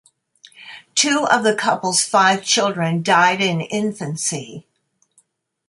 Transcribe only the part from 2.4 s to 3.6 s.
children died